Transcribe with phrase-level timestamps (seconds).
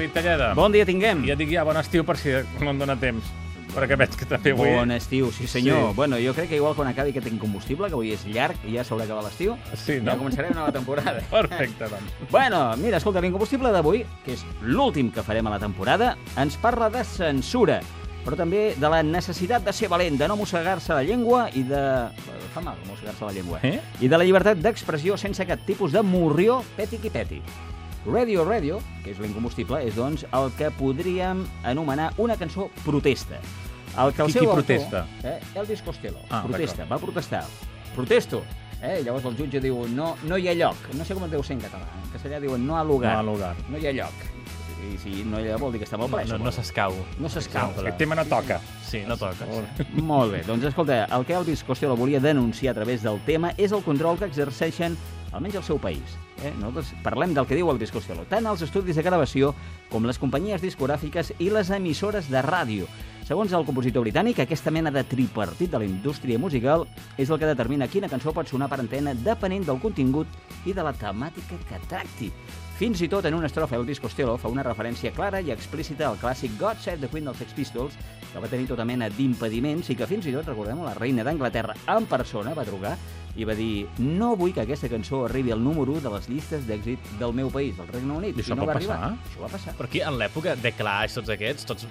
[0.00, 0.54] David Talleda.
[0.56, 1.26] Bon dia tinguem.
[1.26, 2.32] I ja dic ja bon estiu per si
[2.64, 3.26] no em dóna temps,
[3.74, 4.70] perquè veig que també avui...
[4.72, 5.90] Bon estiu, sí senyor.
[5.90, 5.96] Sí.
[5.98, 8.84] Bueno, jo crec que igual quan acabi aquest incombustible, que avui és llarg i ja
[8.86, 10.14] s'haurà acabat l'estiu, Sí, no?
[10.14, 11.20] ja començarem una nova temporada.
[11.34, 12.14] Perfecte, doncs.
[12.30, 16.88] Bueno, mira, escolta, l'incombustible d'avui, que és l'últim que farem a la temporada, ens parla
[16.94, 17.82] de censura,
[18.24, 21.82] però també de la necessitat de ser valent, de no mossegar-se la llengua i de...
[22.54, 23.60] Fa mal mossegar-se la llengua.
[23.68, 23.76] Eh?
[24.00, 27.42] I de la llibertat d'expressió sense cap tipus de morrió peti qui peti.
[28.06, 33.40] Radio Radio, que és l'incombustible, és, doncs, el que podríem anomenar una cançó protesta.
[33.98, 35.06] El que el Qui- seu qui autor, protesta?
[35.24, 36.18] Eh, Elvis Costello.
[36.30, 37.44] Ah, protesta, va protestar.
[37.94, 38.42] Protesto.
[38.80, 39.02] Eh?
[39.04, 40.76] Llavors el jutge diu, no, no hi ha lloc.
[40.96, 41.84] No sé com es deu ser en català.
[42.04, 43.12] En castellà diuen, no ha lugar.
[43.12, 43.56] No ha lugar.
[43.68, 44.14] No hi ha lloc.
[44.80, 46.22] I si no hi ha vol dir que està molt ple.
[46.24, 46.62] No, no suposo.
[46.62, 46.94] s'escau.
[47.20, 47.74] No s'escau.
[47.82, 48.60] Aquest tema no toca.
[48.86, 49.44] Sí, no toca.
[49.76, 49.84] Sí.
[50.00, 53.72] Molt bé, doncs escolta, el que Elvis Costello volia denunciar a través del tema és
[53.72, 54.96] el control que exerceixen
[55.32, 56.16] almenys al seu país.
[56.42, 56.52] Eh?
[56.58, 59.54] Nosaltres parlem del que diu Elvis Costello, tant els estudis de gravació
[59.90, 62.88] com les companyies discogràfiques i les emissores de ràdio.
[63.30, 66.82] Segons el compositor britànic, aquesta mena de tripartit de la indústria musical
[67.14, 70.26] és el que determina quina cançó pot sonar per antena depenent del contingut
[70.66, 72.32] i de la temàtica que tracti.
[72.80, 76.18] Fins i tot en una estrofa, Elvis Costello fa una referència clara i explícita al
[76.18, 77.94] clàssic God Save the Queen dels Sex Pistols,
[78.32, 81.76] que va tenir tota mena d'impediments i que fins i tot, recordem la reina d'Anglaterra
[81.94, 82.96] en persona va trucar
[83.36, 86.66] i va dir no vull que aquesta cançó arribi al número 1 de les llistes
[86.68, 88.38] d'èxit del meu país, del Regne Unit.
[88.38, 89.00] I això no pot va arribar.
[89.00, 89.30] passar?
[89.30, 89.74] Això va passar.
[89.78, 91.86] Però aquí, en l'època de Clash, tots aquests, tots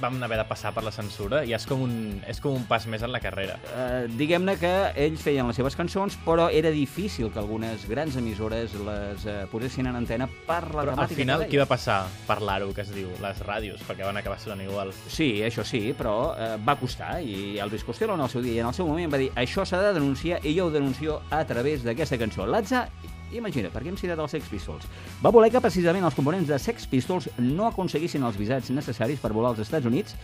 [0.00, 1.96] vam haver de passar per la censura i és com un,
[2.28, 3.58] és com un pas més en la carrera.
[3.68, 4.72] Uh, Diguem-ne que
[5.06, 9.90] ells feien les seves cançons, però era difícil que algunes grans emissores les uh, posessin
[9.90, 11.98] en antena per la Però al temàtica final, que qui va passar?
[12.26, 14.92] Parlar-ho, que es diu, les ràdios, perquè van acabar sonant igual.
[15.12, 18.62] Sí, això sí, però eh, va costar i Elvis Costello en el seu dia i
[18.62, 21.42] en el seu moment va dir això s'ha de denunciar i jo ho denuncio a
[21.48, 22.46] través d'aquesta cançó.
[22.46, 22.86] L'Atza,
[23.34, 24.86] imagina, per què hem citat els Sex Pistols?
[25.24, 29.32] Va voler que precisament els components de Sex Pistols no aconseguissin els visats necessaris per
[29.34, 30.14] volar als Estats Units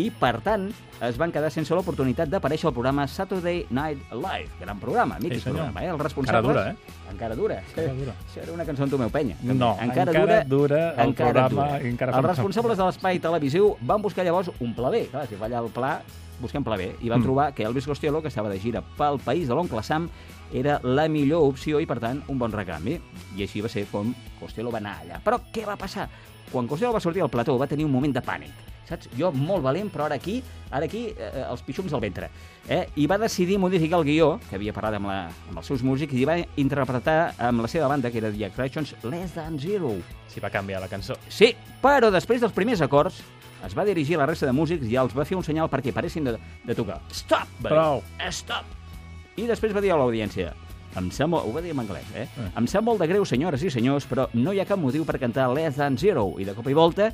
[0.00, 0.68] i, per tant,
[1.04, 5.66] es van quedar sense l'oportunitat d'aparèixer al programa Saturday Night Live, gran programa, mític senyor.
[5.66, 5.90] programa, eh?
[5.92, 6.56] Els responsables...
[6.56, 7.10] Encara dura, eh?
[7.12, 7.58] Encara dura.
[7.66, 8.14] Encara dura.
[8.28, 9.36] Això era una cançó en tu meu penya.
[9.40, 9.58] també.
[9.60, 14.52] No, encara dura el programa i encara Els responsables de l'espai televisiu van buscar llavors
[14.58, 15.04] un pla B.
[15.12, 15.94] Clar, si va allà al pla,
[16.40, 16.96] busquem pla B.
[17.00, 17.22] I van Mm.
[17.22, 20.08] trobar que Elvis Costello, que estava de gira pel país de l'oncle Sam,
[20.52, 22.98] era la millor opció i, per tant, un bon recanvi.
[23.36, 25.20] I així va ser com Costello va anar allà.
[25.22, 26.08] Però què va passar?
[26.50, 28.50] Quan Costello va sortir al plató va tenir un moment de pànic.
[28.90, 29.08] Saps?
[29.16, 30.42] Jo molt valent, però ara aquí,
[30.72, 32.28] ara aquí, eh, els pixums al ventre.
[32.68, 32.88] Eh?
[32.96, 36.12] I va decidir modificar el guió, que havia parlat amb, la, amb els seus músics,
[36.12, 39.92] i va interpretar amb la seva banda, que era The Attractions, Less Than Zero.
[40.26, 41.14] Si va canviar la cançó.
[41.28, 43.22] Sí, però després dels primers acords
[43.66, 45.92] es va dirigir a la resta de músics i els va fer un senyal perquè
[45.92, 47.00] paressin de, de tocar.
[47.12, 47.46] Stop!
[47.60, 47.74] Va dir.
[47.74, 48.02] Prou.
[48.30, 48.76] Stop!
[49.36, 50.52] I després va dir a l'audiència
[50.98, 52.24] em sap molt, ho va dir en anglès, eh?
[52.26, 52.48] Eh.
[52.58, 55.20] Em sap molt de greu, senyores i senyors, però no hi ha cap motiu per
[55.22, 56.32] cantar Less Than Zero.
[56.42, 57.12] I de cop i volta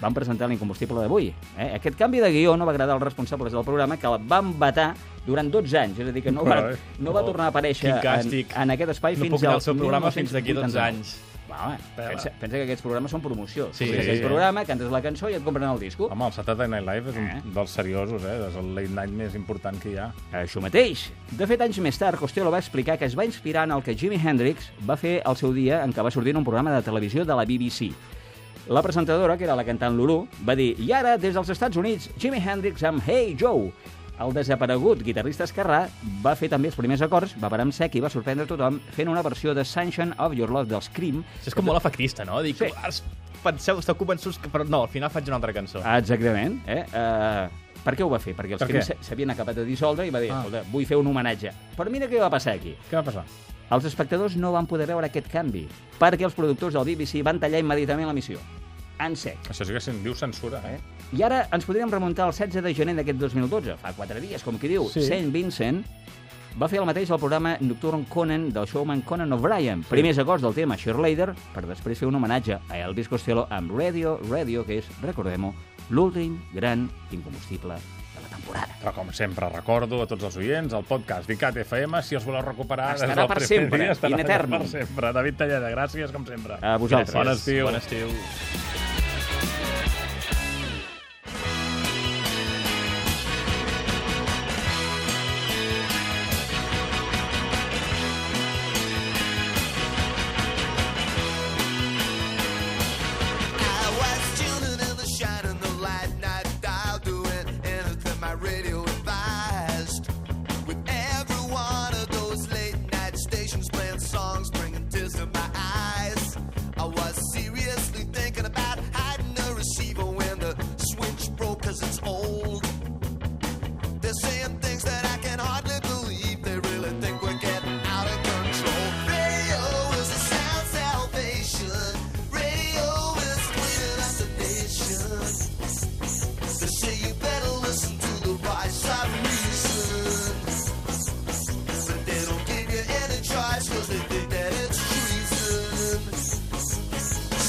[0.00, 1.30] van presentar l'incombustible d'avui.
[1.56, 1.70] Eh?
[1.78, 4.90] Aquest canvi de guió no va agradar als responsables del programa, que el van vetar
[5.24, 6.00] durant 12 anys.
[6.04, 6.80] És a dir, que no va, Carai.
[7.00, 9.68] no va tornar a aparèixer en, en aquest espai No fins puc anar al al
[9.70, 10.88] seu programa fins d'aquí 12 1989.
[10.90, 11.33] anys.
[11.54, 13.68] Home, pensa, pensa que aquests programes són promoció.
[13.72, 14.24] Sí, sí, aquest sí.
[14.26, 16.08] programa, cantes la cançó i et compren el disco.
[16.10, 17.40] Home, el Saturday Night Live és un Eh?
[17.54, 18.34] dels seriosos, eh?
[18.48, 20.08] És el late night més important que hi ha.
[20.32, 21.06] Això mateix.
[21.30, 23.94] De fet, anys més tard, Costello va explicar que es va inspirar en el que
[23.94, 26.82] Jimi Hendrix va fer al seu dia en què va sortir en un programa de
[26.82, 27.92] televisió de la BBC.
[28.68, 32.10] La presentadora, que era la cantant Lulu, va dir i ara, des dels Estats Units,
[32.18, 33.70] Jimi Hendrix amb Hey Joe.
[34.22, 35.88] El desaparegut guitarrista esquerrà
[36.22, 39.08] va fer també els primers acords, va parar en sec i va sorprendre tothom fent
[39.10, 41.24] una versió de Sunshine of Your Love dels Cream.
[41.40, 42.40] Això és com molt efectista, no?
[42.42, 43.02] Dic, Sí.
[43.42, 44.48] penseu, esteu convençuts que...
[44.48, 45.82] Però no, al final faig una altra cançó.
[45.84, 46.60] Ah, Exactament.
[46.66, 46.84] Eh?
[46.94, 48.36] Uh, per què ho va fer?
[48.36, 50.38] Perquè els Per Cream s'havien acabat de dissoldre i va dir, Ah.
[50.44, 51.50] escolta, vull fer un homenatge.
[51.76, 52.76] Però mira què va passar aquí.
[52.90, 53.24] Què va passar?
[53.74, 55.66] Els espectadors no van poder veure aquest canvi,
[55.98, 58.38] perquè els productors del BBC van tallar immediatament l'emissió.
[59.02, 59.50] En sec.
[59.50, 60.78] Això sí que se'n diu censura, eh?
[61.14, 64.58] I ara ens podríem remuntar al 16 de gener d'aquest 2012, fa quatre dies, com
[64.58, 64.86] qui diu.
[64.90, 65.02] Sí.
[65.02, 65.32] St.
[65.34, 65.82] Vincent
[66.60, 69.82] va fer el mateix al programa Nocturne Conan del showman Conan O'Brien.
[69.90, 74.18] Primers acords del tema Cheerleader, per després fer un homenatge a Elvis Costello amb Radio,
[74.30, 75.54] Radio, que és, recordem-ho,
[75.90, 77.80] l'últim gran incombustible
[78.36, 78.78] temporada.
[78.82, 82.42] Però com sempre recordo a tots els oients, el podcast d'ICAT FM, si els voleu
[82.46, 84.58] recuperar Estarà des del per sempre, dia, estarà in eternum.
[84.64, 85.12] per sempre.
[85.16, 86.58] David Talleda, gràcies com sempre.
[86.62, 87.14] A vosaltres.
[87.14, 87.66] Bon estiu.
[87.70, 88.93] Bon estiu.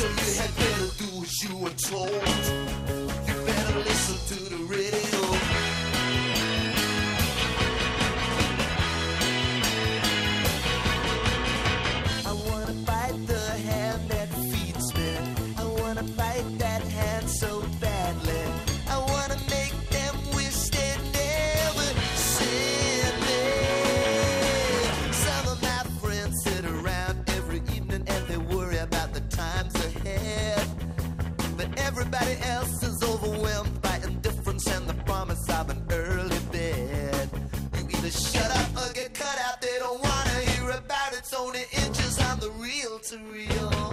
[0.00, 2.10] So you had better do as you were told.
[3.28, 5.19] You better listen to the radio.
[32.20, 37.30] Everybody else is overwhelmed by indifference and the promise of an early bed.
[37.74, 39.62] You either shut up or get cut out.
[39.62, 41.20] They don't wanna hear about it.
[41.20, 43.92] It's only inches on the real to real,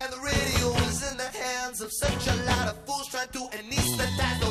[0.00, 3.42] And the radio is in the hands of such a lot of fools trying to
[3.58, 4.49] anesthetize